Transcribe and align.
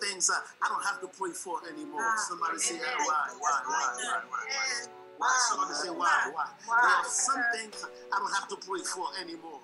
things 0.00 0.30
uh, 0.30 0.40
I 0.62 0.68
don't 0.68 0.84
have 0.84 1.00
to 1.00 1.08
pray 1.08 1.30
for 1.30 1.60
anymore. 1.68 2.02
Somebody 2.28 2.58
say, 2.58 2.76
why, 2.76 2.94
why, 3.06 3.28
why, 3.38 3.60
why, 3.66 3.94
why, 3.96 4.20
why? 4.28 4.86
Why? 5.18 5.38
Somebody 5.50 5.74
say, 5.74 5.90
why, 5.90 6.30
why? 6.32 6.46
Why? 6.66 6.78
There 6.82 6.96
are 6.96 7.04
some 7.04 7.42
things 7.54 7.84
I 8.12 8.18
don't 8.18 8.34
have 8.34 8.48
to 8.48 8.56
pray 8.66 8.80
for 8.82 9.06
anymore. 9.20 9.60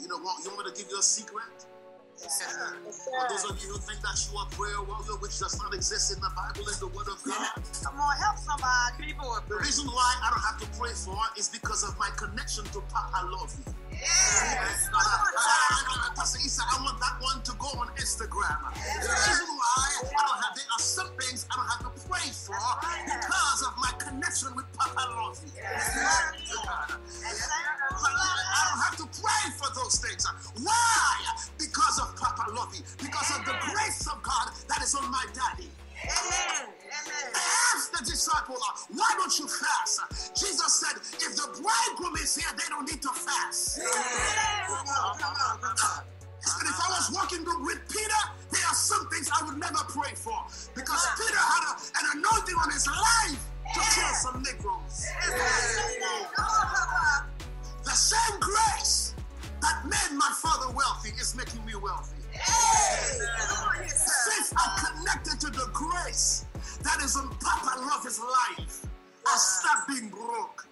You 0.00 0.08
know 0.08 0.18
what? 0.18 0.44
You 0.44 0.50
want 0.50 0.66
me 0.66 0.72
to 0.72 0.76
give 0.76 0.90
you 0.90 0.98
a 0.98 1.02
secret? 1.02 1.44
Yes, 2.20 2.38
sir. 2.40 2.76
Yes, 2.86 3.08
For 3.08 3.28
those 3.28 3.44
of 3.50 3.58
you 3.62 3.74
who 3.74 3.78
think 3.78 4.00
that 4.02 4.16
you 4.30 4.38
are 4.38 4.46
a 4.46 4.50
prayer 4.54 4.80
warrior, 4.86 5.18
which 5.20 5.38
does 5.38 5.58
not 5.58 5.74
exist 5.74 6.14
in 6.14 6.20
the 6.22 6.30
Bible, 6.34 6.62
in 6.68 6.78
the 6.78 6.86
Word 6.88 7.08
of 7.10 7.18
God, 7.24 7.58
Come 7.82 8.00
on, 8.00 8.16
help 8.16 8.38
somebody. 8.38 9.12
People 9.12 9.28
are 9.28 9.42
the 9.48 9.56
reason 9.56 9.86
why 9.86 10.14
I 10.22 10.30
don't 10.30 10.44
have 10.44 10.58
to 10.62 10.68
pray 10.78 10.94
for 10.94 11.18
is 11.36 11.48
because 11.48 11.82
of 11.82 11.98
my 11.98 12.08
connection 12.16 12.64
to 12.72 12.80
Papa 12.92 13.26
Love 13.26 13.52
You. 13.66 13.74
Yes. 13.92 14.88
Uh, 14.92 14.98
uh, 14.98 15.33
Instagram. 18.44 19.02
The 19.02 19.08
reason 19.08 19.46
why 19.56 19.86
I 20.04 20.06
don't 20.26 20.44
have, 20.44 20.54
there 20.54 20.64
are 20.72 20.78
some 20.78 21.08
things 21.18 21.46
I 21.50 21.56
don't 21.56 21.68
have 21.68 21.80
to 21.80 21.90
pray 22.08 22.28
for 22.30 22.54
because 23.04 23.62
of 23.66 23.76
my 23.78 23.90
connection 23.98 24.54
with 24.56 24.66
Papa. 24.76 24.94
God. 24.94 25.04
I 27.96 28.68
don't 28.68 28.82
have 28.82 28.96
to 28.96 29.06
pray 29.20 29.50
for 29.56 29.68
those 29.74 29.98
things. 29.98 30.26
Why? 30.62 31.16
Because 31.58 31.98
of 32.00 32.16
Papa 32.16 32.50
Lovy. 32.52 32.80
Because 32.98 33.30
of 33.38 33.44
the 33.44 33.54
grace 33.60 34.06
of 34.06 34.22
God 34.22 34.50
that 34.68 34.82
is 34.82 34.94
on 34.94 35.10
my 35.10 35.24
daddy. 35.32 35.70
Amen. 36.04 36.68
Amen. 36.84 37.32
Ask 37.74 37.90
the 37.92 38.04
disciple, 38.04 38.56
why 38.92 39.10
don't 39.16 39.38
you 39.38 39.48
fast? 39.48 40.23
Is 61.84 62.12
making 62.12 62.30
me 62.30 63.28
wealthy. 63.74 63.88
Since 63.88 64.54
I'm 64.56 64.72
connected 64.84 65.40
to 65.40 65.50
the 65.50 65.68
grace 65.72 66.44
that 66.82 67.02
is 67.02 67.16
on 67.16 67.28
Papa 67.40 67.80
Love's 67.80 68.18
life, 68.20 68.86
I 69.26 69.36
stop 69.36 69.86
being 69.88 70.08
broke. 70.08 70.66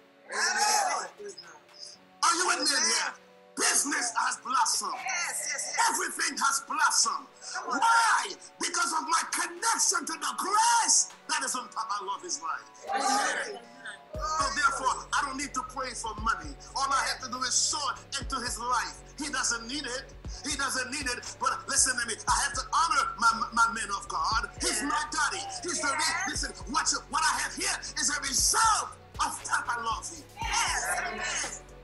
Are 2.23 2.35
you 2.35 2.47
with 2.47 2.59
me 2.59 2.65
here? 2.65 3.13
Business 3.55 4.11
has 4.17 4.37
blossomed. 4.41 4.97
Yes, 4.97 5.45
yes. 5.45 5.77
Everything 5.89 6.37
has 6.41 6.63
blossomed. 6.65 7.27
Why? 7.69 8.33
Because 8.59 8.93
of 8.93 9.05
my 9.05 9.21
connection 9.29 10.05
to 10.09 10.13
the 10.13 10.33
grace 10.37 11.13
that 11.29 11.43
is 11.45 11.53
on 11.55 11.67
Papa 11.69 12.03
Love's 12.03 12.41
life. 12.41 12.65
So 15.93 16.09
therefore, 16.09 16.25
I 16.25 16.33
don't 16.33 16.45
need 16.45 16.57
to 16.57 16.67
pray 16.67 16.73
for 16.73 16.73
money. 16.73 16.73
All 16.75 16.89
I 16.89 17.05
have 17.09 17.19
to 17.23 17.29
do 17.29 17.37
is 17.43 17.53
sow 17.53 17.79
into 18.19 18.35
his 18.41 18.59
life. 18.59 18.97
He 19.17 19.29
doesn't 19.29 19.67
need 19.67 19.85
it. 19.85 20.05
He 20.43 20.57
doesn't 20.57 20.91
need 20.91 21.05
it. 21.05 21.21
But 21.39 21.67
listen 21.67 21.93
to 21.99 22.07
me. 22.07 22.15
I 22.27 22.37
have 22.43 22.53
to 22.53 22.63
honor 22.73 23.13
my, 23.19 23.47
my 23.53 23.67
men 23.73 23.89
of 23.95 24.07
God. 24.07 24.49
He's 24.61 24.81
my 24.83 25.03
daddy. 25.11 25.43
He's 25.61 25.79
the 25.81 25.93
re- 25.93 26.23
listen. 26.29 26.51
What 26.73 26.91
you, 26.91 26.99
what 27.09 27.21
I 27.21 27.39
have 27.41 27.55
here 27.55 27.77
is 28.01 28.09
a 28.09 28.19
result 28.21 28.97
of 29.21 29.31
Papa 29.45 29.81
Lovy. 29.85 30.23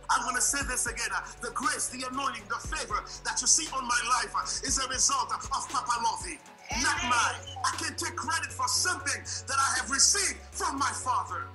I'm 0.09 0.23
going 0.23 0.35
to 0.35 0.41
say 0.41 0.65
this 0.65 0.87
again. 0.87 1.13
Uh, 1.13 1.21
the 1.41 1.51
grace, 1.53 1.89
the 1.89 2.01
anointing, 2.09 2.41
the 2.49 2.57
favor 2.65 3.05
that 3.23 3.37
you 3.41 3.47
see 3.47 3.69
on 3.69 3.85
my 3.85 4.01
life 4.09 4.33
uh, 4.33 4.65
is 4.65 4.81
a 4.81 4.87
result 4.89 5.29
of 5.29 5.45
Papa 5.69 6.01
Lovy, 6.01 6.41
not 6.81 6.97
mine. 7.05 7.37
I 7.61 7.77
can 7.77 7.93
take 7.93 8.17
credit 8.17 8.49
for 8.51 8.67
something 8.67 9.21
that 9.45 9.59
I 9.59 9.69
have 9.77 9.91
received 9.93 10.41
from 10.51 10.79
my 10.79 10.89
father. 10.89 11.45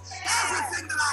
Everything 0.47 0.87
that 0.87 1.01
I 1.03 1.13